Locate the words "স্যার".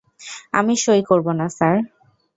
1.49-1.75